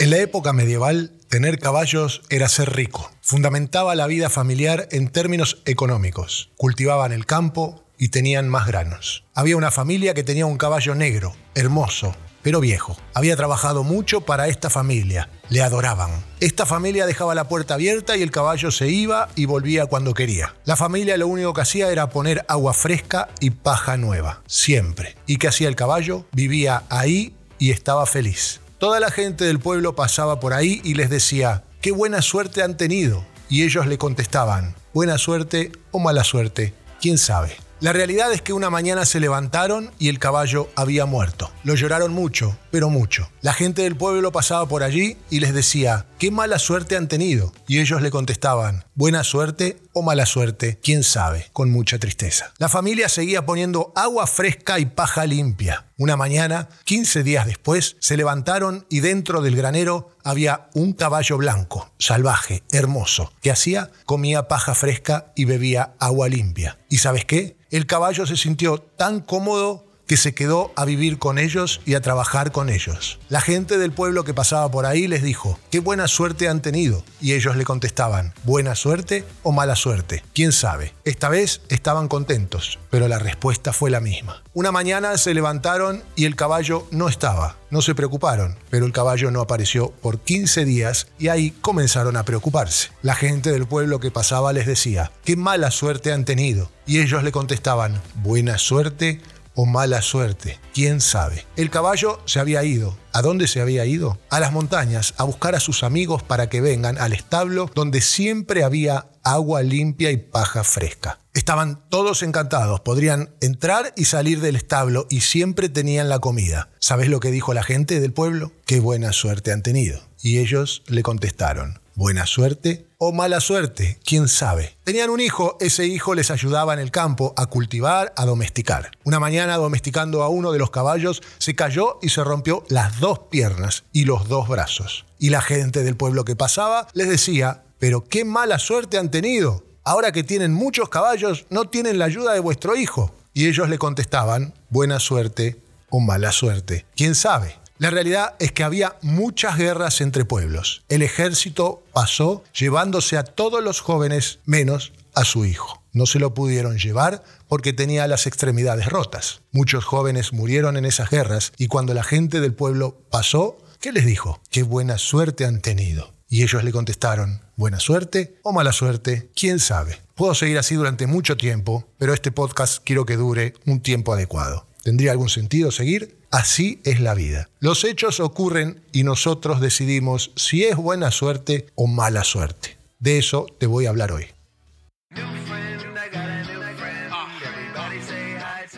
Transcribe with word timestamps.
En 0.00 0.10
la 0.10 0.18
época 0.18 0.52
medieval, 0.52 1.12
tener 1.28 1.58
caballos 1.58 2.22
era 2.30 2.48
ser 2.48 2.74
rico. 2.74 3.10
Fundamentaba 3.20 3.94
la 3.94 4.06
vida 4.06 4.30
familiar 4.30 4.88
en 4.90 5.08
términos 5.08 5.62
económicos. 5.66 6.50
Cultivaban 6.56 7.12
el 7.12 7.26
campo 7.26 7.84
y 7.98 8.08
tenían 8.08 8.48
más 8.48 8.66
granos. 8.66 9.24
Había 9.34 9.56
una 9.56 9.70
familia 9.70 10.14
que 10.14 10.22
tenía 10.22 10.46
un 10.46 10.56
caballo 10.56 10.94
negro, 10.94 11.34
hermoso, 11.54 12.14
pero 12.48 12.62
viejo. 12.62 12.96
Había 13.12 13.36
trabajado 13.36 13.84
mucho 13.84 14.22
para 14.22 14.48
esta 14.48 14.70
familia. 14.70 15.28
Le 15.50 15.60
adoraban. 15.60 16.10
Esta 16.40 16.64
familia 16.64 17.04
dejaba 17.04 17.34
la 17.34 17.46
puerta 17.46 17.74
abierta 17.74 18.16
y 18.16 18.22
el 18.22 18.30
caballo 18.30 18.70
se 18.70 18.88
iba 18.88 19.28
y 19.36 19.44
volvía 19.44 19.84
cuando 19.84 20.14
quería. 20.14 20.54
La 20.64 20.74
familia 20.74 21.18
lo 21.18 21.28
único 21.28 21.52
que 21.52 21.60
hacía 21.60 21.92
era 21.92 22.08
poner 22.08 22.46
agua 22.48 22.72
fresca 22.72 23.28
y 23.40 23.50
paja 23.50 23.98
nueva. 23.98 24.40
Siempre. 24.46 25.14
¿Y 25.26 25.36
qué 25.36 25.48
hacía 25.48 25.68
el 25.68 25.76
caballo? 25.76 26.24
Vivía 26.32 26.84
ahí 26.88 27.34
y 27.58 27.70
estaba 27.70 28.06
feliz. 28.06 28.62
Toda 28.78 28.98
la 28.98 29.10
gente 29.10 29.44
del 29.44 29.58
pueblo 29.58 29.94
pasaba 29.94 30.40
por 30.40 30.54
ahí 30.54 30.80
y 30.84 30.94
les 30.94 31.10
decía, 31.10 31.64
qué 31.82 31.92
buena 31.92 32.22
suerte 32.22 32.62
han 32.62 32.78
tenido. 32.78 33.26
Y 33.50 33.64
ellos 33.64 33.86
le 33.86 33.98
contestaban, 33.98 34.74
buena 34.94 35.18
suerte 35.18 35.70
o 35.90 35.98
mala 35.98 36.24
suerte, 36.24 36.72
quién 36.98 37.18
sabe. 37.18 37.58
La 37.80 37.92
realidad 37.92 38.32
es 38.32 38.42
que 38.42 38.52
una 38.52 38.70
mañana 38.70 39.04
se 39.04 39.20
levantaron 39.20 39.92
y 40.00 40.08
el 40.08 40.18
caballo 40.18 40.68
había 40.74 41.06
muerto. 41.06 41.52
Lo 41.62 41.76
lloraron 41.76 42.12
mucho, 42.12 42.58
pero 42.72 42.90
mucho. 42.90 43.30
La 43.40 43.52
gente 43.52 43.82
del 43.82 43.94
pueblo 43.94 44.32
pasaba 44.32 44.66
por 44.66 44.82
allí 44.82 45.16
y 45.30 45.38
les 45.38 45.54
decía, 45.54 46.04
qué 46.18 46.30
mala 46.30 46.58
suerte 46.58 46.96
han 46.96 47.08
tenido. 47.08 47.52
Y 47.66 47.80
ellos 47.80 48.02
le 48.02 48.10
contestaban, 48.10 48.84
buena 48.94 49.24
suerte 49.24 49.80
o 49.92 50.02
mala 50.02 50.26
suerte, 50.26 50.78
quién 50.82 51.04
sabe, 51.04 51.46
con 51.52 51.70
mucha 51.70 51.98
tristeza. 51.98 52.52
La 52.58 52.68
familia 52.68 53.08
seguía 53.08 53.46
poniendo 53.46 53.92
agua 53.94 54.26
fresca 54.26 54.78
y 54.78 54.86
paja 54.86 55.26
limpia. 55.26 55.86
Una 55.96 56.16
mañana, 56.16 56.68
15 56.84 57.22
días 57.22 57.46
después, 57.46 57.96
se 58.00 58.16
levantaron 58.16 58.86
y 58.88 59.00
dentro 59.00 59.40
del 59.40 59.56
granero 59.56 60.10
había 60.24 60.68
un 60.74 60.92
caballo 60.92 61.38
blanco, 61.38 61.90
salvaje, 61.98 62.62
hermoso, 62.72 63.32
que 63.40 63.50
hacía, 63.50 63.90
comía 64.04 64.48
paja 64.48 64.74
fresca 64.74 65.32
y 65.34 65.44
bebía 65.44 65.94
agua 65.98 66.28
limpia. 66.28 66.78
¿Y 66.88 66.98
sabes 66.98 67.24
qué? 67.24 67.56
El 67.70 67.86
caballo 67.86 68.26
se 68.26 68.36
sintió 68.36 68.78
tan 68.78 69.20
cómodo 69.20 69.87
que 70.08 70.16
se 70.16 70.34
quedó 70.34 70.72
a 70.74 70.84
vivir 70.86 71.18
con 71.18 71.38
ellos 71.38 71.80
y 71.84 71.94
a 71.94 72.00
trabajar 72.00 72.50
con 72.50 72.70
ellos. 72.70 73.20
La 73.28 73.42
gente 73.42 73.78
del 73.78 73.92
pueblo 73.92 74.24
que 74.24 74.34
pasaba 74.34 74.68
por 74.70 74.86
ahí 74.86 75.06
les 75.06 75.22
dijo, 75.22 75.60
qué 75.70 75.78
buena 75.78 76.08
suerte 76.08 76.48
han 76.48 76.62
tenido. 76.62 77.04
Y 77.20 77.34
ellos 77.34 77.56
le 77.56 77.64
contestaban, 77.64 78.32
buena 78.42 78.74
suerte 78.74 79.24
o 79.42 79.52
mala 79.52 79.76
suerte. 79.76 80.24
¿Quién 80.34 80.52
sabe? 80.52 80.94
Esta 81.04 81.28
vez 81.28 81.60
estaban 81.68 82.08
contentos, 82.08 82.78
pero 82.90 83.06
la 83.06 83.18
respuesta 83.18 83.72
fue 83.72 83.90
la 83.90 84.00
misma. 84.00 84.42
Una 84.54 84.72
mañana 84.72 85.16
se 85.18 85.34
levantaron 85.34 86.02
y 86.16 86.24
el 86.24 86.34
caballo 86.34 86.88
no 86.90 87.08
estaba. 87.08 87.56
No 87.70 87.82
se 87.82 87.94
preocuparon, 87.94 88.56
pero 88.70 88.86
el 88.86 88.92
caballo 88.92 89.30
no 89.30 89.42
apareció 89.42 89.90
por 89.90 90.20
15 90.20 90.64
días 90.64 91.08
y 91.18 91.28
ahí 91.28 91.50
comenzaron 91.60 92.16
a 92.16 92.24
preocuparse. 92.24 92.88
La 93.02 93.14
gente 93.14 93.52
del 93.52 93.66
pueblo 93.66 94.00
que 94.00 94.10
pasaba 94.10 94.54
les 94.54 94.66
decía, 94.66 95.12
qué 95.22 95.36
mala 95.36 95.70
suerte 95.70 96.12
han 96.12 96.24
tenido. 96.24 96.70
Y 96.86 97.00
ellos 97.00 97.22
le 97.22 97.30
contestaban, 97.32 98.00
buena 98.14 98.56
suerte 98.56 99.20
o 99.60 99.66
mala 99.66 100.02
suerte, 100.02 100.60
quién 100.72 101.00
sabe. 101.00 101.44
El 101.56 101.68
caballo 101.68 102.20
se 102.26 102.38
había 102.38 102.62
ido. 102.62 102.96
¿A 103.12 103.22
dónde 103.22 103.48
se 103.48 103.60
había 103.60 103.84
ido? 103.86 104.16
A 104.30 104.38
las 104.38 104.52
montañas, 104.52 105.14
a 105.16 105.24
buscar 105.24 105.56
a 105.56 105.60
sus 105.60 105.82
amigos 105.82 106.22
para 106.22 106.48
que 106.48 106.60
vengan 106.60 106.96
al 106.96 107.12
establo 107.12 107.68
donde 107.74 108.00
siempre 108.00 108.62
había 108.62 109.06
agua 109.24 109.64
limpia 109.64 110.12
y 110.12 110.16
paja 110.16 110.62
fresca. 110.62 111.18
Estaban 111.34 111.80
todos 111.88 112.22
encantados, 112.22 112.78
podrían 112.82 113.30
entrar 113.40 113.92
y 113.96 114.04
salir 114.04 114.40
del 114.40 114.54
establo 114.54 115.08
y 115.10 115.22
siempre 115.22 115.68
tenían 115.68 116.08
la 116.08 116.20
comida. 116.20 116.68
¿Sabes 116.78 117.08
lo 117.08 117.18
que 117.18 117.32
dijo 117.32 117.52
la 117.52 117.64
gente 117.64 117.98
del 117.98 118.12
pueblo? 118.12 118.52
Qué 118.64 118.78
buena 118.78 119.12
suerte 119.12 119.50
han 119.50 119.64
tenido. 119.64 119.98
Y 120.22 120.38
ellos 120.38 120.84
le 120.86 121.02
contestaron, 121.02 121.80
buena 121.96 122.26
suerte 122.26 122.87
o 123.00 123.12
mala 123.12 123.40
suerte, 123.40 124.00
quién 124.04 124.26
sabe. 124.26 124.76
Tenían 124.82 125.10
un 125.10 125.20
hijo, 125.20 125.56
ese 125.60 125.86
hijo 125.86 126.16
les 126.16 126.32
ayudaba 126.32 126.74
en 126.74 126.80
el 126.80 126.90
campo 126.90 127.32
a 127.36 127.46
cultivar, 127.46 128.12
a 128.16 128.26
domesticar. 128.26 128.90
Una 129.04 129.20
mañana 129.20 129.56
domesticando 129.56 130.24
a 130.24 130.28
uno 130.28 130.50
de 130.50 130.58
los 130.58 130.72
caballos, 130.72 131.22
se 131.38 131.54
cayó 131.54 132.00
y 132.02 132.08
se 132.08 132.24
rompió 132.24 132.64
las 132.68 132.98
dos 132.98 133.20
piernas 133.30 133.84
y 133.92 134.04
los 134.04 134.28
dos 134.28 134.48
brazos. 134.48 135.06
Y 135.20 135.30
la 135.30 135.40
gente 135.40 135.84
del 135.84 135.96
pueblo 135.96 136.24
que 136.24 136.34
pasaba 136.34 136.88
les 136.92 137.08
decía, 137.08 137.62
pero 137.78 138.02
qué 138.04 138.24
mala 138.24 138.58
suerte 138.58 138.98
han 138.98 139.12
tenido. 139.12 139.62
Ahora 139.84 140.10
que 140.10 140.24
tienen 140.24 140.52
muchos 140.52 140.88
caballos, 140.88 141.46
no 141.50 141.66
tienen 141.66 142.00
la 142.00 142.06
ayuda 142.06 142.32
de 142.32 142.40
vuestro 142.40 142.74
hijo. 142.74 143.14
Y 143.32 143.46
ellos 143.46 143.68
le 143.68 143.78
contestaban, 143.78 144.54
buena 144.70 144.98
suerte 144.98 145.62
o 145.88 146.00
mala 146.00 146.32
suerte, 146.32 146.84
quién 146.96 147.14
sabe. 147.14 147.54
La 147.78 147.90
realidad 147.90 148.34
es 148.40 148.50
que 148.50 148.64
había 148.64 148.96
muchas 149.02 149.56
guerras 149.56 150.00
entre 150.00 150.24
pueblos. 150.24 150.82
El 150.88 151.02
ejército 151.02 151.84
pasó 151.92 152.42
llevándose 152.52 153.16
a 153.16 153.22
todos 153.22 153.62
los 153.62 153.80
jóvenes 153.80 154.40
menos 154.44 154.92
a 155.14 155.24
su 155.24 155.44
hijo. 155.44 155.80
No 155.92 156.04
se 156.04 156.18
lo 156.18 156.34
pudieron 156.34 156.78
llevar 156.78 157.22
porque 157.46 157.72
tenía 157.72 158.08
las 158.08 158.26
extremidades 158.26 158.86
rotas. 158.86 159.42
Muchos 159.52 159.84
jóvenes 159.84 160.32
murieron 160.32 160.76
en 160.76 160.86
esas 160.86 161.08
guerras 161.08 161.52
y 161.56 161.68
cuando 161.68 161.94
la 161.94 162.02
gente 162.02 162.40
del 162.40 162.52
pueblo 162.52 163.00
pasó, 163.10 163.58
¿qué 163.80 163.92
les 163.92 164.06
dijo? 164.06 164.40
Qué 164.50 164.64
buena 164.64 164.98
suerte 164.98 165.44
han 165.44 165.60
tenido. 165.60 166.12
Y 166.28 166.42
ellos 166.42 166.64
le 166.64 166.72
contestaron, 166.72 167.42
buena 167.54 167.78
suerte 167.78 168.40
o 168.42 168.52
mala 168.52 168.72
suerte, 168.72 169.30
quién 169.36 169.60
sabe. 169.60 170.00
Puedo 170.16 170.34
seguir 170.34 170.58
así 170.58 170.74
durante 170.74 171.06
mucho 171.06 171.36
tiempo, 171.36 171.86
pero 171.96 172.12
este 172.12 172.32
podcast 172.32 172.82
quiero 172.84 173.06
que 173.06 173.16
dure 173.16 173.54
un 173.66 173.80
tiempo 173.80 174.12
adecuado. 174.12 174.66
¿Tendría 174.82 175.12
algún 175.12 175.28
sentido 175.28 175.70
seguir? 175.70 176.17
Así 176.30 176.80
es 176.84 177.00
la 177.00 177.14
vida. 177.14 177.48
Los 177.58 177.84
hechos 177.84 178.20
ocurren 178.20 178.82
y 178.92 179.02
nosotros 179.02 179.60
decidimos 179.60 180.32
si 180.36 180.64
es 180.64 180.76
buena 180.76 181.10
suerte 181.10 181.66
o 181.74 181.86
mala 181.86 182.22
suerte. 182.22 182.76
De 182.98 183.18
eso 183.18 183.46
te 183.58 183.66
voy 183.66 183.86
a 183.86 183.90
hablar 183.90 184.12
hoy. 184.12 184.26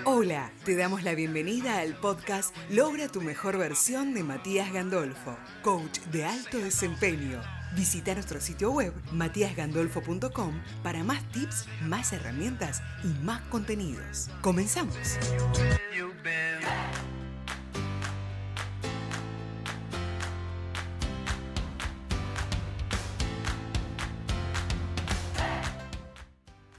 Hola, 0.04 0.52
te 0.64 0.76
damos 0.76 1.02
la 1.02 1.14
bienvenida 1.14 1.78
al 1.78 1.94
podcast 1.94 2.54
Logra 2.70 3.08
tu 3.08 3.20
mejor 3.20 3.58
versión 3.58 4.14
de 4.14 4.22
Matías 4.22 4.72
Gandolfo, 4.72 5.36
coach 5.62 5.98
de 6.10 6.24
alto 6.24 6.58
desempeño 6.58 7.40
Visita 7.74 8.14
nuestro 8.14 8.40
sitio 8.40 8.72
web 8.72 8.92
matíasgandolfo.com 9.12 10.60
para 10.82 11.04
más 11.04 11.22
tips, 11.30 11.66
más 11.82 12.12
herramientas 12.12 12.82
y 13.04 13.08
más 13.22 13.42
contenidos. 13.42 14.28
Comenzamos. 14.40 14.96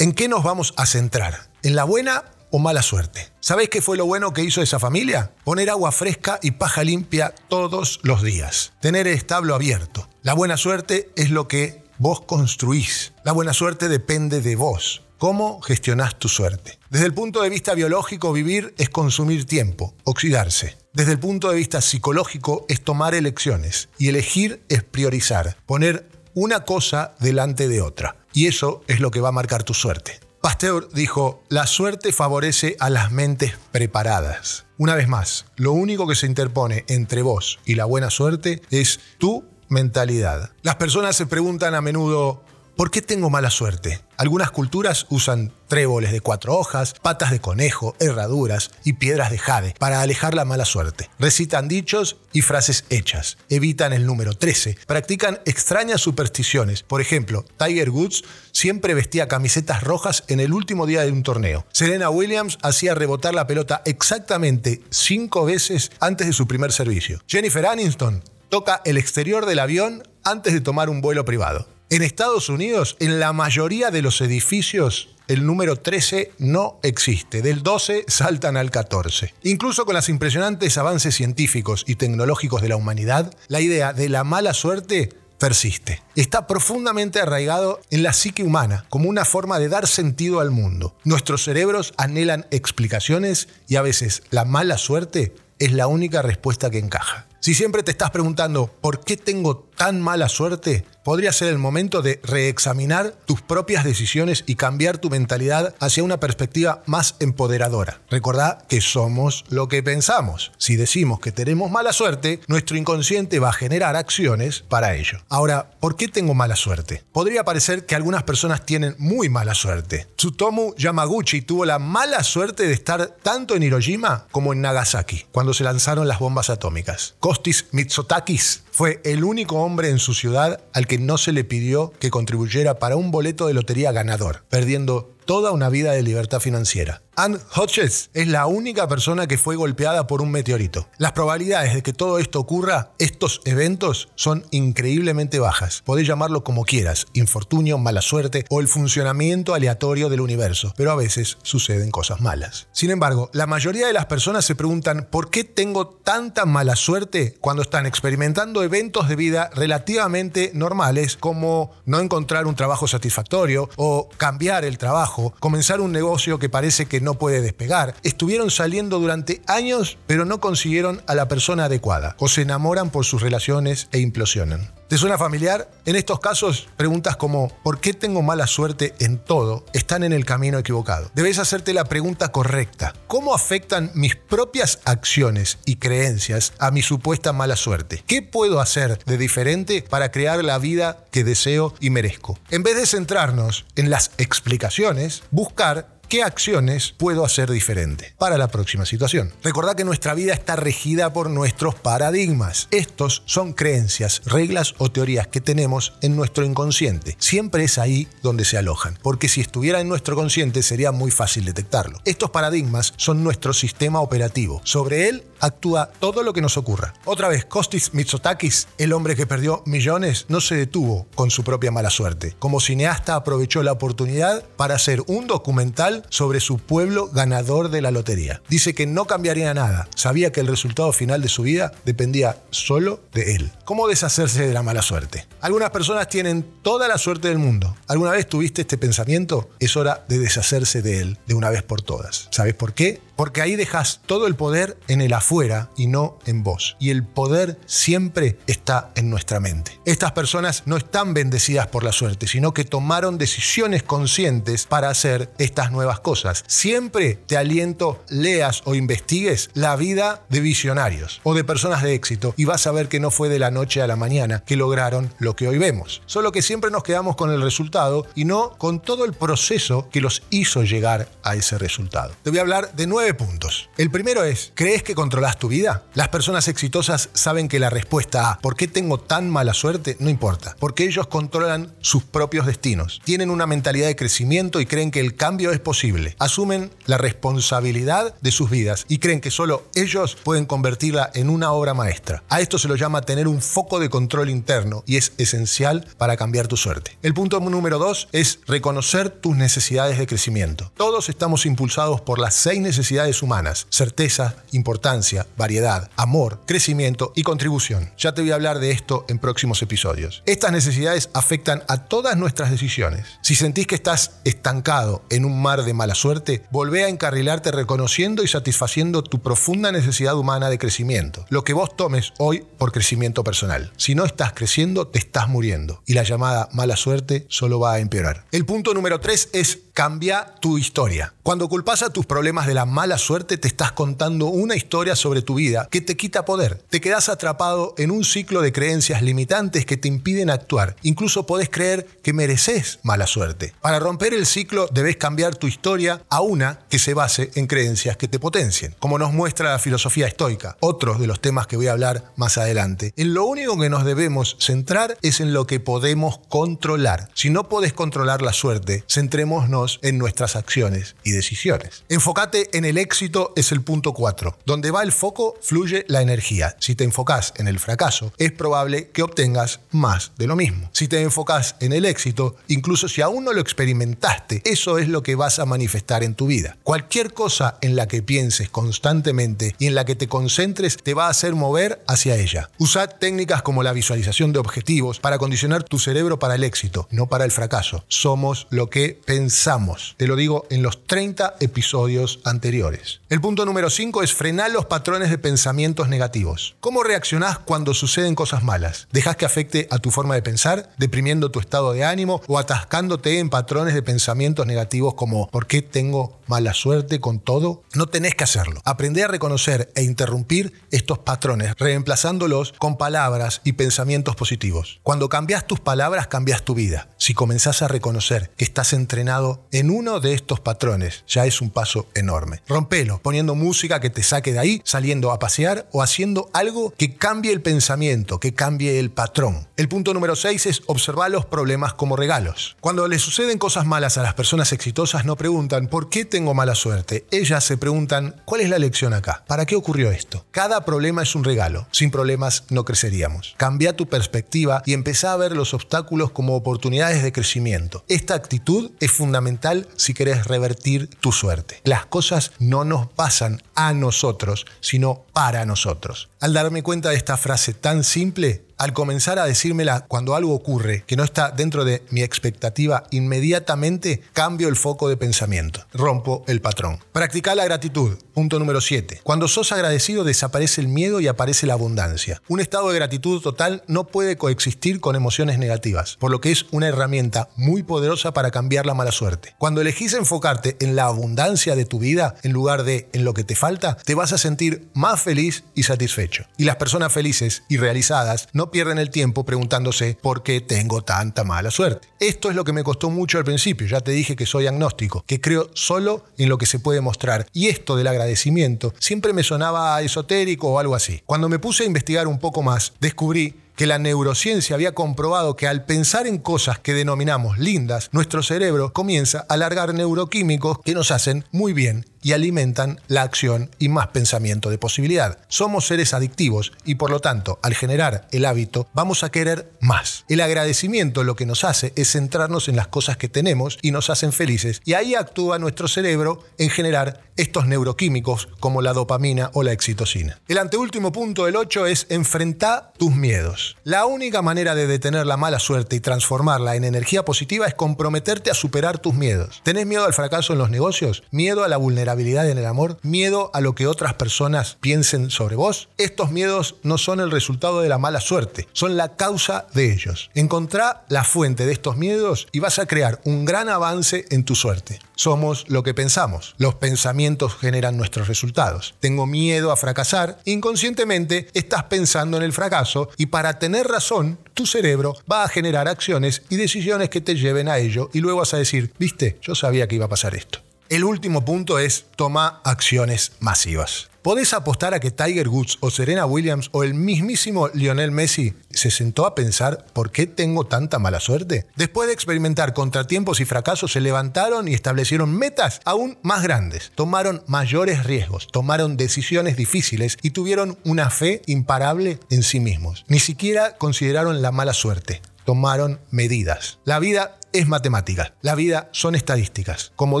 ¿En 0.00 0.12
qué 0.12 0.28
nos 0.28 0.42
vamos 0.42 0.72
a 0.78 0.86
centrar? 0.86 1.50
¿En 1.62 1.76
la 1.76 1.84
buena 1.84 2.24
o 2.50 2.58
mala 2.58 2.80
suerte? 2.80 3.28
¿Sabéis 3.40 3.68
qué 3.68 3.82
fue 3.82 3.98
lo 3.98 4.06
bueno 4.06 4.32
que 4.32 4.42
hizo 4.42 4.62
esa 4.62 4.78
familia? 4.78 5.34
Poner 5.44 5.68
agua 5.68 5.92
fresca 5.92 6.38
y 6.40 6.52
paja 6.52 6.82
limpia 6.84 7.34
todos 7.48 8.00
los 8.02 8.22
días. 8.22 8.72
Tener 8.80 9.06
el 9.06 9.12
establo 9.12 9.54
abierto. 9.54 10.08
La 10.22 10.32
buena 10.32 10.56
suerte 10.56 11.10
es 11.16 11.28
lo 11.28 11.48
que 11.48 11.84
vos 11.98 12.22
construís. 12.22 13.12
La 13.24 13.32
buena 13.32 13.52
suerte 13.52 13.90
depende 13.90 14.40
de 14.40 14.56
vos. 14.56 15.02
¿Cómo 15.18 15.60
gestionás 15.60 16.18
tu 16.18 16.30
suerte? 16.30 16.78
Desde 16.88 17.04
el 17.04 17.12
punto 17.12 17.42
de 17.42 17.50
vista 17.50 17.74
biológico, 17.74 18.32
vivir 18.32 18.74
es 18.78 18.88
consumir 18.88 19.44
tiempo, 19.44 19.94
oxidarse. 20.04 20.78
Desde 20.94 21.12
el 21.12 21.18
punto 21.18 21.50
de 21.50 21.56
vista 21.56 21.82
psicológico, 21.82 22.64
es 22.70 22.82
tomar 22.82 23.14
elecciones. 23.14 23.90
Y 23.98 24.08
elegir 24.08 24.64
es 24.70 24.82
priorizar, 24.82 25.58
poner 25.66 26.08
una 26.34 26.64
cosa 26.64 27.14
delante 27.20 27.68
de 27.68 27.80
otra. 27.80 28.16
Y 28.32 28.46
eso 28.46 28.82
es 28.86 29.00
lo 29.00 29.10
que 29.10 29.20
va 29.20 29.28
a 29.28 29.32
marcar 29.32 29.62
tu 29.62 29.74
suerte. 29.74 30.20
Pasteur 30.40 30.88
dijo, 30.92 31.42
la 31.50 31.66
suerte 31.66 32.12
favorece 32.12 32.76
a 32.80 32.88
las 32.88 33.12
mentes 33.12 33.52
preparadas. 33.72 34.66
Una 34.78 34.94
vez 34.94 35.06
más, 35.06 35.44
lo 35.56 35.72
único 35.72 36.06
que 36.06 36.14
se 36.14 36.26
interpone 36.26 36.84
entre 36.88 37.20
vos 37.20 37.58
y 37.66 37.74
la 37.74 37.84
buena 37.84 38.08
suerte 38.08 38.62
es 38.70 39.00
tu 39.18 39.44
mentalidad. 39.68 40.52
Las 40.62 40.76
personas 40.76 41.14
se 41.16 41.26
preguntan 41.26 41.74
a 41.74 41.82
menudo, 41.82 42.42
¿Por 42.76 42.90
qué 42.90 43.02
tengo 43.02 43.28
mala 43.30 43.50
suerte? 43.50 44.00
Algunas 44.16 44.50
culturas 44.50 45.06
usan 45.10 45.52
tréboles 45.68 46.12
de 46.12 46.20
cuatro 46.20 46.56
hojas, 46.56 46.94
patas 47.02 47.30
de 47.30 47.40
conejo, 47.40 47.94
herraduras 48.00 48.70
y 48.84 48.94
piedras 48.94 49.30
de 49.30 49.38
jade 49.38 49.74
para 49.78 50.00
alejar 50.00 50.34
la 50.34 50.44
mala 50.44 50.64
suerte. 50.64 51.10
Recitan 51.18 51.68
dichos 51.68 52.16
y 52.32 52.42
frases 52.42 52.84
hechas. 52.90 53.38
Evitan 53.48 53.92
el 53.92 54.06
número 54.06 54.34
13. 54.34 54.78
Practican 54.86 55.40
extrañas 55.44 56.00
supersticiones. 56.00 56.82
Por 56.82 57.00
ejemplo, 57.00 57.44
Tiger 57.58 57.90
Woods 57.90 58.24
siempre 58.52 58.94
vestía 58.94 59.28
camisetas 59.28 59.82
rojas 59.82 60.24
en 60.28 60.40
el 60.40 60.52
último 60.52 60.86
día 60.86 61.02
de 61.02 61.12
un 61.12 61.22
torneo. 61.22 61.66
Serena 61.72 62.10
Williams 62.10 62.58
hacía 62.62 62.94
rebotar 62.94 63.34
la 63.34 63.46
pelota 63.46 63.82
exactamente 63.84 64.82
cinco 64.90 65.44
veces 65.44 65.92
antes 66.00 66.26
de 66.26 66.32
su 66.32 66.46
primer 66.46 66.72
servicio. 66.72 67.20
Jennifer 67.26 67.66
Aniston 67.66 68.22
toca 68.48 68.82
el 68.84 68.98
exterior 68.98 69.46
del 69.46 69.60
avión 69.60 70.02
antes 70.24 70.52
de 70.52 70.60
tomar 70.60 70.90
un 70.90 71.00
vuelo 71.00 71.24
privado. 71.24 71.66
En 71.92 72.02
Estados 72.02 72.48
Unidos, 72.48 72.96
en 73.00 73.18
la 73.18 73.32
mayoría 73.32 73.90
de 73.90 74.00
los 74.00 74.20
edificios 74.20 75.08
el 75.26 75.44
número 75.44 75.74
13 75.74 76.30
no 76.38 76.78
existe. 76.84 77.42
Del 77.42 77.64
12 77.64 78.04
saltan 78.06 78.56
al 78.56 78.70
14. 78.70 79.34
Incluso 79.42 79.84
con 79.84 79.96
los 79.96 80.08
impresionantes 80.08 80.78
avances 80.78 81.16
científicos 81.16 81.84
y 81.88 81.96
tecnológicos 81.96 82.62
de 82.62 82.68
la 82.68 82.76
humanidad, 82.76 83.34
la 83.48 83.60
idea 83.60 83.92
de 83.92 84.08
la 84.08 84.22
mala 84.22 84.54
suerte 84.54 85.08
persiste. 85.38 86.00
Está 86.14 86.46
profundamente 86.46 87.18
arraigado 87.18 87.80
en 87.90 88.04
la 88.04 88.12
psique 88.12 88.44
humana 88.44 88.84
como 88.88 89.08
una 89.08 89.24
forma 89.24 89.58
de 89.58 89.68
dar 89.68 89.88
sentido 89.88 90.38
al 90.38 90.52
mundo. 90.52 90.94
Nuestros 91.02 91.42
cerebros 91.42 91.92
anhelan 91.96 92.46
explicaciones 92.52 93.48
y 93.66 93.74
a 93.74 93.82
veces 93.82 94.22
la 94.30 94.44
mala 94.44 94.78
suerte 94.78 95.34
es 95.58 95.72
la 95.72 95.88
única 95.88 96.22
respuesta 96.22 96.70
que 96.70 96.78
encaja. 96.78 97.26
Si 97.40 97.54
siempre 97.54 97.82
te 97.82 97.90
estás 97.90 98.10
preguntando 98.10 98.66
por 98.82 99.00
qué 99.02 99.16
tengo 99.16 99.69
tan 99.80 100.02
mala 100.02 100.28
suerte, 100.28 100.84
podría 101.04 101.32
ser 101.32 101.48
el 101.48 101.56
momento 101.56 102.02
de 102.02 102.20
reexaminar 102.22 103.14
tus 103.24 103.40
propias 103.40 103.82
decisiones 103.82 104.44
y 104.46 104.56
cambiar 104.56 104.98
tu 104.98 105.08
mentalidad 105.08 105.74
hacia 105.80 106.04
una 106.04 106.20
perspectiva 106.20 106.82
más 106.84 107.14
empoderadora. 107.18 108.02
Recordá 108.10 108.58
que 108.68 108.82
somos 108.82 109.46
lo 109.48 109.68
que 109.68 109.82
pensamos. 109.82 110.52
Si 110.58 110.76
decimos 110.76 111.18
que 111.18 111.32
tenemos 111.32 111.70
mala 111.70 111.94
suerte, 111.94 112.40
nuestro 112.46 112.76
inconsciente 112.76 113.38
va 113.38 113.48
a 113.48 113.54
generar 113.54 113.96
acciones 113.96 114.60
para 114.68 114.96
ello. 114.96 115.20
Ahora, 115.30 115.70
¿por 115.80 115.96
qué 115.96 116.08
tengo 116.08 116.34
mala 116.34 116.56
suerte? 116.56 117.02
Podría 117.10 117.44
parecer 117.44 117.86
que 117.86 117.94
algunas 117.94 118.24
personas 118.24 118.66
tienen 118.66 118.94
muy 118.98 119.30
mala 119.30 119.54
suerte. 119.54 120.08
Tsutomu 120.14 120.74
Yamaguchi 120.76 121.40
tuvo 121.40 121.64
la 121.64 121.78
mala 121.78 122.22
suerte 122.22 122.66
de 122.66 122.74
estar 122.74 123.16
tanto 123.22 123.56
en 123.56 123.62
Hiroshima 123.62 124.26
como 124.30 124.52
en 124.52 124.60
Nagasaki, 124.60 125.24
cuando 125.32 125.54
se 125.54 125.64
lanzaron 125.64 126.06
las 126.06 126.18
bombas 126.18 126.50
atómicas. 126.50 127.14
Kostis 127.18 127.64
Mitsotakis 127.72 128.64
fue 128.80 128.98
el 129.04 129.24
único 129.24 129.56
hombre 129.56 129.90
en 129.90 129.98
su 129.98 130.14
ciudad 130.14 130.58
al 130.72 130.86
que 130.86 130.96
no 130.96 131.18
se 131.18 131.32
le 131.32 131.44
pidió 131.44 131.92
que 131.98 132.08
contribuyera 132.08 132.78
para 132.78 132.96
un 132.96 133.10
boleto 133.10 133.46
de 133.46 133.52
lotería 133.52 133.92
ganador, 133.92 134.42
perdiendo 134.48 135.14
toda 135.30 135.52
una 135.52 135.68
vida 135.68 135.92
de 135.92 136.02
libertad 136.02 136.40
financiera. 136.40 137.02
Anne 137.14 137.38
Hodges 137.54 138.08
es 138.14 138.28
la 138.28 138.46
única 138.46 138.88
persona 138.88 139.26
que 139.26 139.36
fue 139.36 139.54
golpeada 139.54 140.06
por 140.06 140.22
un 140.22 140.30
meteorito. 140.30 140.88
Las 140.96 141.12
probabilidades 141.12 141.74
de 141.74 141.82
que 141.82 141.92
todo 141.92 142.18
esto 142.18 142.40
ocurra, 142.40 142.92
estos 142.98 143.42
eventos, 143.44 144.08
son 144.14 144.46
increíblemente 144.50 145.38
bajas. 145.38 145.82
Podés 145.84 146.06
llamarlo 146.06 146.44
como 146.44 146.64
quieras, 146.64 147.06
infortunio, 147.12 147.76
mala 147.76 148.00
suerte 148.00 148.46
o 148.48 148.60
el 148.60 148.68
funcionamiento 148.68 149.52
aleatorio 149.52 150.08
del 150.08 150.22
universo, 150.22 150.72
pero 150.78 150.92
a 150.92 150.96
veces 150.96 151.36
suceden 151.42 151.90
cosas 151.90 152.22
malas. 152.22 152.68
Sin 152.72 152.90
embargo, 152.90 153.28
la 153.34 153.46
mayoría 153.46 153.86
de 153.86 153.92
las 153.92 154.06
personas 154.06 154.46
se 154.46 154.54
preguntan 154.54 155.08
por 155.10 155.28
qué 155.28 155.44
tengo 155.44 155.88
tanta 155.88 156.46
mala 156.46 156.74
suerte 156.74 157.36
cuando 157.40 157.62
están 157.62 157.84
experimentando 157.84 158.62
eventos 158.62 159.08
de 159.08 159.16
vida 159.16 159.50
relativamente 159.54 160.52
normales 160.54 161.18
como 161.18 161.72
no 161.84 162.00
encontrar 162.00 162.46
un 162.46 162.54
trabajo 162.54 162.88
satisfactorio 162.88 163.68
o 163.76 164.08
cambiar 164.16 164.64
el 164.64 164.78
trabajo, 164.78 165.19
comenzar 165.40 165.80
un 165.80 165.92
negocio 165.92 166.38
que 166.38 166.48
parece 166.48 166.86
que 166.86 167.00
no 167.00 167.14
puede 167.14 167.40
despegar. 167.40 167.94
Estuvieron 168.02 168.50
saliendo 168.50 168.98
durante 168.98 169.42
años, 169.46 169.98
pero 170.06 170.24
no 170.24 170.40
consiguieron 170.40 171.02
a 171.06 171.14
la 171.14 171.28
persona 171.28 171.66
adecuada. 171.66 172.16
O 172.18 172.28
se 172.28 172.42
enamoran 172.42 172.90
por 172.90 173.04
sus 173.04 173.22
relaciones 173.22 173.88
e 173.92 174.00
implosionan. 174.00 174.79
¿Te 174.90 174.98
suena 174.98 175.16
familiar? 175.16 175.70
En 175.86 175.94
estos 175.94 176.18
casos, 176.18 176.68
preguntas 176.76 177.16
como 177.16 177.46
¿por 177.62 177.78
qué 177.78 177.94
tengo 177.94 178.22
mala 178.22 178.48
suerte 178.48 178.92
en 178.98 179.18
todo? 179.18 179.64
están 179.72 180.02
en 180.02 180.12
el 180.12 180.24
camino 180.24 180.58
equivocado. 180.58 181.12
Debes 181.14 181.38
hacerte 181.38 181.72
la 181.72 181.84
pregunta 181.84 182.32
correcta. 182.32 182.92
¿Cómo 183.06 183.32
afectan 183.32 183.92
mis 183.94 184.16
propias 184.16 184.80
acciones 184.84 185.58
y 185.64 185.76
creencias 185.76 186.54
a 186.58 186.72
mi 186.72 186.82
supuesta 186.82 187.32
mala 187.32 187.54
suerte? 187.54 188.02
¿Qué 188.04 188.20
puedo 188.20 188.58
hacer 188.58 188.98
de 189.04 189.16
diferente 189.16 189.84
para 189.88 190.10
crear 190.10 190.42
la 190.42 190.58
vida 190.58 191.04
que 191.12 191.22
deseo 191.22 191.72
y 191.78 191.90
merezco? 191.90 192.36
En 192.50 192.64
vez 192.64 192.74
de 192.74 192.84
centrarnos 192.84 193.66
en 193.76 193.90
las 193.90 194.10
explicaciones, 194.18 195.22
buscar 195.30 195.99
¿Qué 196.10 196.24
acciones 196.24 196.92
puedo 196.98 197.24
hacer 197.24 197.48
diferente 197.52 198.16
para 198.18 198.36
la 198.36 198.48
próxima 198.48 198.84
situación? 198.84 199.32
Recordad 199.44 199.76
que 199.76 199.84
nuestra 199.84 200.12
vida 200.12 200.32
está 200.32 200.56
regida 200.56 201.12
por 201.12 201.30
nuestros 201.30 201.76
paradigmas. 201.76 202.66
Estos 202.72 203.22
son 203.26 203.52
creencias, 203.52 204.20
reglas 204.24 204.74
o 204.78 204.90
teorías 204.90 205.28
que 205.28 205.40
tenemos 205.40 205.92
en 206.02 206.16
nuestro 206.16 206.44
inconsciente. 206.44 207.14
Siempre 207.20 207.62
es 207.62 207.78
ahí 207.78 208.08
donde 208.24 208.44
se 208.44 208.58
alojan, 208.58 208.98
porque 209.04 209.28
si 209.28 209.40
estuviera 209.40 209.80
en 209.80 209.88
nuestro 209.88 210.16
consciente 210.16 210.64
sería 210.64 210.90
muy 210.90 211.12
fácil 211.12 211.44
detectarlo. 211.44 212.00
Estos 212.04 212.30
paradigmas 212.30 212.92
son 212.96 213.22
nuestro 213.22 213.52
sistema 213.52 214.00
operativo. 214.00 214.60
Sobre 214.64 215.08
él 215.08 215.22
actúa 215.38 215.92
todo 216.00 216.24
lo 216.24 216.32
que 216.32 216.42
nos 216.42 216.56
ocurra. 216.56 216.92
Otra 217.04 217.28
vez, 217.28 217.44
Kostis 217.44 217.94
Mitsotakis, 217.94 218.66
el 218.78 218.92
hombre 218.92 219.14
que 219.14 219.28
perdió 219.28 219.62
millones, 219.64 220.26
no 220.28 220.40
se 220.40 220.56
detuvo 220.56 221.06
con 221.14 221.30
su 221.30 221.44
propia 221.44 221.70
mala 221.70 221.88
suerte. 221.88 222.34
Como 222.40 222.60
cineasta 222.60 223.14
aprovechó 223.14 223.62
la 223.62 223.70
oportunidad 223.70 224.44
para 224.56 224.74
hacer 224.74 225.04
un 225.06 225.28
documental 225.28 225.99
sobre 226.08 226.40
su 226.40 226.58
pueblo 226.58 227.08
ganador 227.08 227.70
de 227.70 227.82
la 227.82 227.90
lotería. 227.90 228.42
Dice 228.48 228.74
que 228.74 228.86
no 228.86 229.06
cambiaría 229.06 229.54
nada, 229.54 229.88
sabía 229.94 230.32
que 230.32 230.40
el 230.40 230.46
resultado 230.46 230.92
final 230.92 231.22
de 231.22 231.28
su 231.28 231.42
vida 231.42 231.72
dependía 231.84 232.36
solo 232.50 233.00
de 233.12 233.34
él. 233.34 233.52
¿Cómo 233.64 233.88
deshacerse 233.88 234.46
de 234.46 234.54
la 234.54 234.62
mala 234.62 234.82
suerte? 234.82 235.26
Algunas 235.40 235.70
personas 235.70 236.08
tienen 236.08 236.44
toda 236.62 236.88
la 236.88 236.98
suerte 236.98 237.28
del 237.28 237.38
mundo. 237.38 237.76
¿Alguna 237.86 238.12
vez 238.12 238.26
tuviste 238.26 238.62
este 238.62 238.78
pensamiento? 238.78 239.50
Es 239.58 239.76
hora 239.76 240.04
de 240.08 240.18
deshacerse 240.18 240.82
de 240.82 241.00
él 241.00 241.18
de 241.26 241.34
una 241.34 241.50
vez 241.50 241.62
por 241.62 241.82
todas. 241.82 242.28
¿Sabes 242.30 242.54
por 242.54 242.74
qué? 242.74 243.00
Porque 243.20 243.42
ahí 243.42 243.54
dejas 243.54 244.00
todo 244.06 244.26
el 244.26 244.34
poder 244.34 244.78
en 244.88 245.02
el 245.02 245.12
afuera 245.12 245.68
y 245.76 245.88
no 245.88 246.18
en 246.24 246.42
vos. 246.42 246.78
Y 246.80 246.88
el 246.88 247.04
poder 247.04 247.58
siempre 247.66 248.38
está 248.46 248.92
en 248.94 249.10
nuestra 249.10 249.40
mente. 249.40 249.78
Estas 249.84 250.12
personas 250.12 250.62
no 250.64 250.78
están 250.78 251.12
bendecidas 251.12 251.66
por 251.66 251.84
la 251.84 251.92
suerte, 251.92 252.26
sino 252.26 252.54
que 252.54 252.64
tomaron 252.64 253.18
decisiones 253.18 253.82
conscientes 253.82 254.64
para 254.64 254.88
hacer 254.88 255.30
estas 255.36 255.70
nuevas 255.70 256.00
cosas. 256.00 256.44
Siempre 256.46 257.18
te 257.26 257.36
aliento, 257.36 258.02
leas 258.08 258.62
o 258.64 258.74
investigues 258.74 259.50
la 259.52 259.76
vida 259.76 260.22
de 260.30 260.40
visionarios 260.40 261.20
o 261.22 261.34
de 261.34 261.44
personas 261.44 261.82
de 261.82 261.92
éxito 261.92 262.32
y 262.38 262.46
vas 262.46 262.66
a 262.66 262.72
ver 262.72 262.88
que 262.88 263.00
no 263.00 263.10
fue 263.10 263.28
de 263.28 263.38
la 263.38 263.50
noche 263.50 263.82
a 263.82 263.86
la 263.86 263.96
mañana 263.96 264.44
que 264.46 264.56
lograron 264.56 265.12
lo 265.18 265.36
que 265.36 265.46
hoy 265.46 265.58
vemos. 265.58 266.00
Solo 266.06 266.32
que 266.32 266.40
siempre 266.40 266.70
nos 266.70 266.84
quedamos 266.84 267.16
con 267.16 267.30
el 267.30 267.42
resultado 267.42 268.06
y 268.14 268.24
no 268.24 268.56
con 268.56 268.80
todo 268.80 269.04
el 269.04 269.12
proceso 269.12 269.90
que 269.90 270.00
los 270.00 270.22
hizo 270.30 270.62
llegar 270.62 271.06
a 271.22 271.34
ese 271.34 271.58
resultado. 271.58 272.14
Te 272.22 272.30
voy 272.30 272.38
a 272.38 272.42
hablar 272.42 272.72
de 272.72 272.86
nueve 272.86 273.09
puntos. 273.14 273.68
El 273.76 273.90
primero 273.90 274.24
es, 274.24 274.52
¿crees 274.54 274.82
que 274.82 274.94
controlas 274.94 275.38
tu 275.38 275.48
vida? 275.48 275.84
Las 275.94 276.08
personas 276.08 276.48
exitosas 276.48 277.10
saben 277.12 277.48
que 277.48 277.58
la 277.58 277.70
respuesta 277.70 278.30
a 278.30 278.38
¿por 278.38 278.56
qué 278.56 278.68
tengo 278.68 278.98
tan 278.98 279.28
mala 279.28 279.54
suerte? 279.54 279.96
no 279.98 280.08
importa, 280.08 280.56
porque 280.58 280.84
ellos 280.84 281.06
controlan 281.06 281.74
sus 281.80 282.02
propios 282.02 282.46
destinos. 282.46 283.00
Tienen 283.04 283.30
una 283.30 283.46
mentalidad 283.46 283.86
de 283.86 283.96
crecimiento 283.96 284.60
y 284.60 284.66
creen 284.66 284.90
que 284.90 285.00
el 285.00 285.16
cambio 285.16 285.52
es 285.52 285.60
posible. 285.60 286.16
Asumen 286.18 286.70
la 286.86 286.98
responsabilidad 286.98 288.14
de 288.20 288.30
sus 288.30 288.50
vidas 288.50 288.86
y 288.88 288.98
creen 288.98 289.20
que 289.20 289.30
solo 289.30 289.64
ellos 289.74 290.16
pueden 290.22 290.46
convertirla 290.46 291.10
en 291.14 291.30
una 291.30 291.52
obra 291.52 291.74
maestra. 291.74 292.22
A 292.28 292.40
esto 292.40 292.58
se 292.58 292.68
lo 292.68 292.76
llama 292.76 293.02
tener 293.02 293.28
un 293.28 293.42
foco 293.42 293.78
de 293.78 293.90
control 293.90 294.30
interno 294.30 294.82
y 294.86 294.96
es 294.96 295.12
esencial 295.18 295.86
para 295.98 296.16
cambiar 296.16 296.48
tu 296.48 296.56
suerte. 296.56 296.96
El 297.02 297.14
punto 297.14 297.40
número 297.40 297.78
dos 297.78 298.08
es 298.12 298.40
reconocer 298.46 299.10
tus 299.10 299.36
necesidades 299.36 299.98
de 299.98 300.06
crecimiento. 300.06 300.72
Todos 300.76 301.08
estamos 301.08 301.46
impulsados 301.46 302.00
por 302.00 302.18
las 302.18 302.34
seis 302.34 302.60
necesidades 302.60 302.99
humanas, 303.22 303.66
certeza, 303.70 304.36
importancia, 304.52 305.26
variedad, 305.36 305.90
amor, 305.96 306.40
crecimiento 306.46 307.12
y 307.16 307.22
contribución. 307.22 307.90
Ya 307.98 308.12
te 308.12 308.22
voy 308.22 308.30
a 308.30 308.34
hablar 308.34 308.58
de 308.58 308.70
esto 308.70 309.04
en 309.08 309.18
próximos 309.18 309.62
episodios. 309.62 310.22
Estas 310.26 310.52
necesidades 310.52 311.10
afectan 311.14 311.62
a 311.68 311.84
todas 311.84 312.16
nuestras 312.16 312.50
decisiones. 312.50 313.06
Si 313.22 313.34
sentís 313.34 313.66
que 313.66 313.74
estás 313.74 314.20
estancado 314.24 315.02
en 315.10 315.24
un 315.24 315.40
mar 315.40 315.64
de 315.64 315.74
mala 315.74 315.94
suerte, 315.94 316.42
volvé 316.50 316.84
a 316.84 316.88
encarrilarte 316.88 317.50
reconociendo 317.50 318.22
y 318.22 318.28
satisfaciendo 318.28 319.02
tu 319.02 319.20
profunda 319.20 319.72
necesidad 319.72 320.16
humana 320.16 320.50
de 320.50 320.58
crecimiento. 320.58 321.24
Lo 321.28 321.44
que 321.44 321.52
vos 321.52 321.76
tomes 321.76 322.12
hoy 322.18 322.44
por 322.58 322.72
crecimiento 322.72 323.24
personal. 323.24 323.72
Si 323.76 323.94
no 323.94 324.04
estás 324.04 324.32
creciendo, 324.32 324.86
te 324.86 324.98
estás 324.98 325.28
muriendo. 325.28 325.82
Y 325.86 325.94
la 325.94 326.02
llamada 326.02 326.48
mala 326.52 326.76
suerte 326.76 327.26
solo 327.28 327.60
va 327.60 327.74
a 327.74 327.78
empeorar. 327.78 328.26
El 328.32 328.44
punto 328.44 328.74
número 328.74 329.00
3 329.00 329.30
es 329.32 329.58
cambia 329.80 330.34
tu 330.40 330.58
historia. 330.58 331.14
Cuando 331.22 331.48
culpas 331.48 331.82
a 331.82 331.88
tus 331.88 332.04
problemas 332.04 332.46
de 332.46 332.52
la 332.52 332.66
mala 332.66 332.98
suerte, 332.98 333.38
te 333.38 333.48
estás 333.48 333.72
contando 333.72 334.26
una 334.26 334.54
historia 334.54 334.94
sobre 334.94 335.22
tu 335.22 335.36
vida 335.36 335.68
que 335.70 335.80
te 335.80 335.96
quita 335.96 336.26
poder. 336.26 336.62
Te 336.68 336.82
quedas 336.82 337.08
atrapado 337.08 337.72
en 337.78 337.90
un 337.90 338.04
ciclo 338.04 338.42
de 338.42 338.52
creencias 338.52 339.00
limitantes 339.00 339.64
que 339.64 339.78
te 339.78 339.88
impiden 339.88 340.28
actuar. 340.28 340.76
Incluso 340.82 341.24
podés 341.24 341.48
creer 341.48 341.86
que 342.02 342.12
mereces 342.12 342.80
mala 342.82 343.06
suerte. 343.06 343.54
Para 343.62 343.78
romper 343.78 344.12
el 344.12 344.26
ciclo 344.26 344.68
debes 344.70 344.98
cambiar 344.98 345.36
tu 345.36 345.46
historia 345.46 346.02
a 346.10 346.20
una 346.20 346.58
que 346.68 346.78
se 346.78 346.92
base 346.92 347.30
en 347.34 347.46
creencias 347.46 347.96
que 347.96 348.08
te 348.08 348.18
potencien, 348.18 348.74
como 348.80 348.98
nos 348.98 349.14
muestra 349.14 349.52
la 349.52 349.58
filosofía 349.58 350.06
estoica, 350.06 350.58
otros 350.60 351.00
de 351.00 351.06
los 351.06 351.20
temas 351.22 351.46
que 351.46 351.56
voy 351.56 351.68
a 351.68 351.72
hablar 351.72 352.12
más 352.16 352.36
adelante. 352.36 352.92
En 352.98 353.14
lo 353.14 353.24
único 353.24 353.58
que 353.58 353.70
nos 353.70 353.86
debemos 353.86 354.36
centrar 354.40 354.98
es 355.00 355.20
en 355.20 355.32
lo 355.32 355.46
que 355.46 355.58
podemos 355.58 356.18
controlar. 356.28 357.08
Si 357.14 357.30
no 357.30 357.48
podés 357.48 357.72
controlar 357.72 358.20
la 358.20 358.34
suerte, 358.34 358.84
centrémonos 358.86 359.69
en 359.82 359.98
nuestras 359.98 360.34
acciones 360.34 360.96
y 361.04 361.12
decisiones. 361.12 361.84
Enfócate 361.88 362.56
en 362.56 362.64
el 362.64 362.78
éxito 362.78 363.32
es 363.36 363.52
el 363.52 363.62
punto 363.62 363.92
4. 363.92 364.38
Donde 364.44 364.70
va 364.70 364.82
el 364.82 364.92
foco, 364.92 365.36
fluye 365.40 365.84
la 365.88 366.02
energía. 366.02 366.56
Si 366.58 366.74
te 366.74 366.84
enfocas 366.84 367.32
en 367.36 367.48
el 367.48 367.58
fracaso, 367.58 368.12
es 368.18 368.32
probable 368.32 368.88
que 368.88 369.02
obtengas 369.02 369.60
más 369.70 370.12
de 370.16 370.26
lo 370.26 370.36
mismo. 370.36 370.70
Si 370.72 370.88
te 370.88 371.00
enfocas 371.02 371.56
en 371.60 371.72
el 371.72 371.84
éxito, 371.84 372.36
incluso 372.48 372.88
si 372.88 373.02
aún 373.02 373.24
no 373.24 373.32
lo 373.32 373.40
experimentaste, 373.40 374.42
eso 374.44 374.78
es 374.78 374.88
lo 374.88 375.02
que 375.02 375.14
vas 375.14 375.38
a 375.38 375.46
manifestar 375.46 376.02
en 376.02 376.14
tu 376.14 376.26
vida. 376.26 376.56
Cualquier 376.62 377.12
cosa 377.12 377.58
en 377.60 377.76
la 377.76 377.88
que 377.88 378.02
pienses 378.02 378.48
constantemente 378.48 379.54
y 379.58 379.66
en 379.66 379.74
la 379.74 379.84
que 379.84 379.96
te 379.96 380.08
concentres 380.08 380.76
te 380.76 380.94
va 380.94 381.06
a 381.06 381.10
hacer 381.10 381.34
mover 381.34 381.82
hacia 381.86 382.16
ella. 382.16 382.50
Usa 382.58 382.86
técnicas 382.88 383.42
como 383.42 383.62
la 383.62 383.72
visualización 383.72 384.32
de 384.32 384.38
objetivos 384.38 385.00
para 385.00 385.18
condicionar 385.18 385.62
tu 385.62 385.78
cerebro 385.78 386.18
para 386.18 386.34
el 386.34 386.44
éxito, 386.44 386.88
no 386.90 387.08
para 387.08 387.24
el 387.24 387.30
fracaso. 387.30 387.84
Somos 387.88 388.46
lo 388.50 388.70
que 388.70 389.00
pensamos. 389.04 389.49
Te 389.96 390.06
lo 390.06 390.14
digo 390.14 390.46
en 390.50 390.62
los 390.62 390.86
30 390.86 391.34
episodios 391.40 392.20
anteriores. 392.24 393.00
El 393.08 393.20
punto 393.20 393.44
número 393.44 393.68
5 393.68 394.04
es 394.04 394.14
frenar 394.14 394.52
los 394.52 394.66
patrones 394.66 395.10
de 395.10 395.18
pensamientos 395.18 395.88
negativos. 395.88 396.54
¿Cómo 396.60 396.84
reaccionás 396.84 397.40
cuando 397.40 397.74
suceden 397.74 398.14
cosas 398.14 398.44
malas? 398.44 398.86
¿Dejas 398.92 399.16
que 399.16 399.24
afecte 399.24 399.66
a 399.72 399.80
tu 399.80 399.90
forma 399.90 400.14
de 400.14 400.22
pensar, 400.22 400.70
deprimiendo 400.78 401.32
tu 401.32 401.40
estado 401.40 401.72
de 401.72 401.84
ánimo 401.84 402.22
o 402.28 402.38
atascándote 402.38 403.18
en 403.18 403.28
patrones 403.28 403.74
de 403.74 403.82
pensamientos 403.82 404.46
negativos 404.46 404.94
como 404.94 405.28
¿por 405.30 405.48
qué 405.48 405.62
tengo 405.62 406.20
mala 406.28 406.54
suerte 406.54 407.00
con 407.00 407.18
todo? 407.18 407.64
No 407.74 407.86
tenés 407.88 408.14
que 408.14 408.22
hacerlo. 408.22 408.60
Aprende 408.64 409.02
a 409.02 409.08
reconocer 409.08 409.72
e 409.74 409.82
interrumpir 409.82 410.52
estos 410.70 411.00
patrones, 411.00 411.54
reemplazándolos 411.58 412.54
con 412.58 412.78
palabras 412.78 413.40
y 413.42 413.54
pensamientos 413.54 414.14
positivos. 414.14 414.78
Cuando 414.84 415.08
cambias 415.08 415.48
tus 415.48 415.58
palabras, 415.58 416.06
cambias 416.06 416.44
tu 416.44 416.54
vida. 416.54 416.88
Si 416.98 417.14
comenzás 417.14 417.62
a 417.62 417.68
reconocer 417.68 418.30
que 418.36 418.44
estás 418.44 418.72
entrenado 418.72 419.39
en 419.52 419.70
uno 419.70 420.00
de 420.00 420.14
estos 420.14 420.40
patrones, 420.40 421.04
ya 421.08 421.26
es 421.26 421.40
un 421.40 421.50
paso 421.50 421.86
enorme. 421.94 422.42
Rompelo, 422.48 423.00
poniendo 423.02 423.34
música 423.34 423.80
que 423.80 423.90
te 423.90 424.02
saque 424.02 424.32
de 424.32 424.38
ahí, 424.38 424.62
saliendo 424.64 425.10
a 425.12 425.18
pasear 425.18 425.68
o 425.72 425.82
haciendo 425.82 426.30
algo 426.32 426.72
que 426.76 426.96
cambie 426.96 427.32
el 427.32 427.42
pensamiento, 427.42 428.20
que 428.20 428.34
cambie 428.34 428.78
el 428.78 428.90
patrón. 428.90 429.48
El 429.56 429.68
punto 429.68 429.94
número 429.94 430.16
6 430.16 430.46
es 430.46 430.62
observar 430.66 431.10
los 431.10 431.26
problemas 431.26 431.74
como 431.74 431.96
regalos. 431.96 432.56
Cuando 432.60 432.88
le 432.88 432.98
suceden 432.98 433.38
cosas 433.38 433.66
malas 433.66 433.98
a 433.98 434.02
las 434.02 434.14
personas 434.14 434.52
exitosas, 434.52 435.04
no 435.04 435.16
preguntan 435.16 435.68
¿por 435.68 435.88
qué 435.88 436.04
tengo 436.04 436.34
mala 436.34 436.54
suerte? 436.54 437.06
Ellas 437.10 437.44
se 437.44 437.56
preguntan 437.56 438.22
¿cuál 438.24 438.42
es 438.42 438.50
la 438.50 438.58
lección 438.58 438.92
acá? 438.92 439.24
¿Para 439.26 439.46
qué 439.46 439.56
ocurrió 439.56 439.90
esto? 439.90 440.24
Cada 440.30 440.64
problema 440.64 441.02
es 441.02 441.14
un 441.14 441.24
regalo. 441.24 441.66
Sin 441.72 441.90
problemas 441.90 442.44
no 442.50 442.64
creceríamos. 442.64 443.34
Cambia 443.36 443.76
tu 443.76 443.88
perspectiva 443.88 444.62
y 444.66 444.74
empezá 444.74 445.12
a 445.12 445.16
ver 445.16 445.32
los 445.32 445.54
obstáculos 445.54 446.10
como 446.10 446.36
oportunidades 446.36 447.02
de 447.02 447.12
crecimiento. 447.12 447.84
Esta 447.88 448.14
actitud 448.14 448.70
es 448.80 448.90
fundamental 448.90 449.29
si 449.76 449.94
querés 449.94 450.26
revertir 450.26 450.88
tu 451.00 451.12
suerte. 451.12 451.60
Las 451.64 451.86
cosas 451.86 452.32
no 452.38 452.64
nos 452.64 452.88
pasan 452.88 453.42
a 453.60 453.74
nosotros, 453.74 454.46
sino 454.60 455.04
para 455.12 455.44
nosotros. 455.44 456.08
Al 456.20 456.32
darme 456.32 456.62
cuenta 456.62 456.88
de 456.88 456.96
esta 456.96 457.18
frase 457.18 457.52
tan 457.52 457.84
simple, 457.84 458.44
al 458.56 458.74
comenzar 458.74 459.18
a 459.18 459.24
decírmela 459.24 459.86
cuando 459.88 460.14
algo 460.14 460.34
ocurre 460.34 460.84
que 460.86 460.96
no 460.96 461.02
está 461.02 461.30
dentro 461.30 461.64
de 461.64 461.82
mi 461.88 462.02
expectativa, 462.02 462.84
inmediatamente 462.90 464.02
cambio 464.12 464.48
el 464.48 464.56
foco 464.56 464.90
de 464.90 464.98
pensamiento, 464.98 465.66
rompo 465.72 466.24
el 466.26 466.42
patrón. 466.42 466.78
Practica 466.92 467.34
la 467.34 467.46
gratitud. 467.46 467.96
Punto 468.12 468.38
número 468.38 468.60
7. 468.60 469.00
Cuando 469.02 469.28
sos 469.28 469.52
agradecido 469.52 470.04
desaparece 470.04 470.60
el 470.60 470.68
miedo 470.68 471.00
y 471.00 471.08
aparece 471.08 471.46
la 471.46 471.54
abundancia. 471.54 472.20
Un 472.28 472.40
estado 472.40 472.68
de 472.68 472.74
gratitud 472.74 473.22
total 473.22 473.62
no 473.66 473.86
puede 473.86 474.18
coexistir 474.18 474.80
con 474.80 474.94
emociones 474.94 475.38
negativas, 475.38 475.96
por 475.98 476.10
lo 476.10 476.20
que 476.20 476.30
es 476.30 476.44
una 476.50 476.68
herramienta 476.68 477.30
muy 477.36 477.62
poderosa 477.62 478.12
para 478.12 478.30
cambiar 478.30 478.66
la 478.66 478.74
mala 478.74 478.92
suerte. 478.92 479.34
Cuando 479.38 479.62
elegís 479.62 479.94
enfocarte 479.94 480.56
en 480.60 480.76
la 480.76 480.84
abundancia 480.84 481.56
de 481.56 481.64
tu 481.64 481.78
vida 481.78 482.16
en 482.22 482.32
lugar 482.32 482.64
de 482.64 482.90
en 482.92 483.04
lo 483.04 483.14
que 483.14 483.24
te 483.24 483.36
falta, 483.36 483.49
te 483.58 483.94
vas 483.94 484.12
a 484.12 484.18
sentir 484.18 484.68
más 484.74 485.00
feliz 485.00 485.44
y 485.54 485.64
satisfecho. 485.64 486.24
Y 486.36 486.44
las 486.44 486.56
personas 486.56 486.92
felices 486.92 487.42
y 487.48 487.56
realizadas 487.56 488.28
no 488.32 488.50
pierden 488.50 488.78
el 488.78 488.90
tiempo 488.90 489.24
preguntándose 489.24 489.98
por 490.00 490.22
qué 490.22 490.40
tengo 490.40 490.82
tanta 490.82 491.24
mala 491.24 491.50
suerte. 491.50 491.88
Esto 491.98 492.30
es 492.30 492.36
lo 492.36 492.44
que 492.44 492.52
me 492.52 492.64
costó 492.64 492.90
mucho 492.90 493.18
al 493.18 493.24
principio, 493.24 493.66
ya 493.66 493.80
te 493.80 493.90
dije 493.90 494.16
que 494.16 494.26
soy 494.26 494.46
agnóstico, 494.46 495.04
que 495.06 495.20
creo 495.20 495.50
solo 495.54 496.04
en 496.18 496.28
lo 496.28 496.38
que 496.38 496.46
se 496.46 496.58
puede 496.58 496.80
mostrar. 496.80 497.26
Y 497.32 497.48
esto 497.48 497.76
del 497.76 497.88
agradecimiento 497.88 498.72
siempre 498.78 499.12
me 499.12 499.22
sonaba 499.22 499.80
esotérico 499.82 500.52
o 500.52 500.58
algo 500.58 500.74
así. 500.74 501.02
Cuando 501.06 501.28
me 501.28 501.38
puse 501.38 501.64
a 501.64 501.66
investigar 501.66 502.06
un 502.06 502.18
poco 502.18 502.42
más, 502.42 502.72
descubrí 502.80 503.34
que 503.56 503.66
la 503.66 503.78
neurociencia 503.78 504.54
había 504.54 504.74
comprobado 504.74 505.36
que 505.36 505.46
al 505.46 505.64
pensar 505.64 506.06
en 506.06 506.18
cosas 506.18 506.58
que 506.58 506.74
denominamos 506.74 507.38
lindas, 507.38 507.88
nuestro 507.92 508.22
cerebro 508.22 508.72
comienza 508.72 509.26
a 509.28 509.36
largar 509.36 509.74
neuroquímicos 509.74 510.60
que 510.60 510.74
nos 510.74 510.90
hacen 510.90 511.24
muy 511.32 511.52
bien 511.52 511.86
y 512.02 512.12
alimentan 512.12 512.80
la 512.88 513.02
acción 513.02 513.50
y 513.58 513.68
más 513.68 513.88
pensamiento 513.88 514.50
de 514.50 514.58
posibilidad. 514.58 515.18
Somos 515.28 515.66
seres 515.66 515.94
adictivos 515.94 516.52
y 516.64 516.76
por 516.76 516.90
lo 516.90 517.00
tanto, 517.00 517.38
al 517.42 517.54
generar 517.54 518.08
el 518.10 518.24
hábito, 518.24 518.68
vamos 518.72 519.04
a 519.04 519.10
querer 519.10 519.50
más. 519.60 520.04
El 520.08 520.20
agradecimiento 520.20 521.04
lo 521.04 521.16
que 521.16 521.26
nos 521.26 521.44
hace 521.44 521.72
es 521.76 521.92
centrarnos 521.92 522.48
en 522.48 522.56
las 522.56 522.68
cosas 522.68 522.96
que 522.96 523.08
tenemos 523.08 523.58
y 523.62 523.70
nos 523.70 523.90
hacen 523.90 524.12
felices 524.12 524.62
y 524.64 524.74
ahí 524.74 524.94
actúa 524.94 525.38
nuestro 525.38 525.68
cerebro 525.68 526.24
en 526.38 526.50
generar 526.50 527.02
estos 527.16 527.46
neuroquímicos 527.46 528.28
como 528.40 528.62
la 528.62 528.72
dopamina 528.72 529.30
o 529.34 529.42
la 529.42 529.52
excitocina. 529.52 530.20
El 530.28 530.38
anteúltimo 530.38 530.92
punto 530.92 531.26
del 531.26 531.36
8 531.36 531.66
es 531.66 531.86
enfrentar 531.90 532.72
tus 532.78 532.94
miedos. 532.94 533.39
La 533.64 533.86
única 533.86 534.22
manera 534.22 534.54
de 534.54 534.66
detener 534.66 535.06
la 535.06 535.16
mala 535.16 535.38
suerte 535.38 535.76
y 535.76 535.80
transformarla 535.80 536.56
en 536.56 536.64
energía 536.64 537.04
positiva 537.04 537.46
es 537.46 537.54
comprometerte 537.54 538.30
a 538.30 538.34
superar 538.34 538.78
tus 538.78 538.94
miedos. 538.94 539.40
¿Tenés 539.44 539.66
miedo 539.66 539.84
al 539.84 539.94
fracaso 539.94 540.32
en 540.32 540.38
los 540.38 540.50
negocios? 540.50 541.02
¿Miedo 541.10 541.44
a 541.44 541.48
la 541.48 541.56
vulnerabilidad 541.56 542.28
en 542.28 542.38
el 542.38 542.46
amor? 542.46 542.78
¿Miedo 542.82 543.30
a 543.34 543.40
lo 543.40 543.54
que 543.54 543.66
otras 543.66 543.94
personas 543.94 544.56
piensen 544.60 545.10
sobre 545.10 545.36
vos? 545.36 545.68
Estos 545.78 546.10
miedos 546.10 546.56
no 546.62 546.78
son 546.78 547.00
el 547.00 547.10
resultado 547.10 547.60
de 547.60 547.68
la 547.68 547.78
mala 547.78 548.00
suerte, 548.00 548.48
son 548.52 548.76
la 548.76 548.96
causa 548.96 549.46
de 549.54 549.72
ellos. 549.72 550.10
Encontrá 550.14 550.84
la 550.88 551.04
fuente 551.04 551.46
de 551.46 551.52
estos 551.52 551.76
miedos 551.76 552.28
y 552.32 552.40
vas 552.40 552.58
a 552.58 552.66
crear 552.66 553.00
un 553.04 553.24
gran 553.24 553.48
avance 553.48 554.04
en 554.10 554.24
tu 554.24 554.34
suerte. 554.34 554.78
Somos 554.96 555.46
lo 555.48 555.62
que 555.62 555.72
pensamos. 555.72 556.34
Los 556.36 556.56
pensamientos 556.56 557.34
generan 557.34 557.76
nuestros 557.76 558.06
resultados. 558.06 558.74
Tengo 558.80 559.06
miedo 559.06 559.50
a 559.50 559.56
fracasar. 559.56 560.18
Inconscientemente 560.26 561.28
estás 561.32 561.64
pensando 561.64 562.18
en 562.18 562.22
el 562.22 562.34
fracaso 562.34 562.90
y 562.98 563.06
para 563.06 563.29
tener 563.38 563.66
razón, 563.66 564.18
tu 564.34 564.46
cerebro 564.46 564.96
va 565.10 565.24
a 565.24 565.28
generar 565.28 565.68
acciones 565.68 566.22
y 566.28 566.36
decisiones 566.36 566.88
que 566.90 567.00
te 567.00 567.14
lleven 567.14 567.48
a 567.48 567.58
ello 567.58 567.90
y 567.92 568.00
luego 568.00 568.18
vas 568.18 568.34
a 568.34 568.38
decir, 568.38 568.72
viste, 568.78 569.18
yo 569.22 569.34
sabía 569.34 569.68
que 569.68 569.76
iba 569.76 569.86
a 569.86 569.90
pasar 569.90 570.14
esto. 570.14 570.40
El 570.68 570.84
último 570.84 571.24
punto 571.24 571.58
es 571.58 571.86
toma 571.96 572.40
acciones 572.44 573.12
masivas. 573.20 573.89
¿Podés 574.02 574.32
apostar 574.32 574.72
a 574.72 574.80
que 574.80 574.90
Tiger 574.90 575.28
Woods 575.28 575.58
o 575.60 575.70
Serena 575.70 576.06
Williams 576.06 576.48
o 576.52 576.64
el 576.64 576.72
mismísimo 576.72 577.48
Lionel 577.48 577.90
Messi 577.90 578.32
se 578.48 578.70
sentó 578.70 579.04
a 579.04 579.14
pensar 579.14 579.66
por 579.74 579.90
qué 579.90 580.06
tengo 580.06 580.46
tanta 580.46 580.78
mala 580.78 581.00
suerte? 581.00 581.46
Después 581.54 581.86
de 581.86 581.92
experimentar 581.92 582.54
contratiempos 582.54 583.20
y 583.20 583.26
fracasos, 583.26 583.72
se 583.72 583.80
levantaron 583.82 584.48
y 584.48 584.54
establecieron 584.54 585.12
metas 585.12 585.60
aún 585.66 585.98
más 586.02 586.22
grandes. 586.22 586.72
Tomaron 586.74 587.22
mayores 587.26 587.84
riesgos, 587.84 588.28
tomaron 588.32 588.78
decisiones 588.78 589.36
difíciles 589.36 589.98
y 590.00 590.12
tuvieron 590.12 590.58
una 590.64 590.88
fe 590.88 591.20
imparable 591.26 592.00
en 592.08 592.22
sí 592.22 592.40
mismos. 592.40 592.86
Ni 592.88 593.00
siquiera 593.00 593.58
consideraron 593.58 594.22
la 594.22 594.32
mala 594.32 594.54
suerte 594.54 595.02
tomaron 595.30 595.78
medidas. 595.92 596.58
La 596.64 596.80
vida 596.80 597.19
es 597.32 597.46
matemática, 597.46 598.14
la 598.22 598.34
vida 598.34 598.68
son 598.72 598.94
estadísticas. 598.94 599.72
Como 599.76 600.00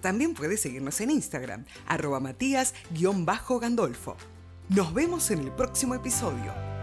También 0.00 0.34
puedes 0.34 0.60
seguirnos 0.60 1.00
en 1.00 1.10
Instagram, 1.10 1.64
arroba 1.86 2.20
matías-gandolfo. 2.20 4.16
Nos 4.68 4.92
vemos 4.92 5.30
en 5.30 5.40
el 5.40 5.50
próximo 5.52 5.94
episodio. 5.94 6.73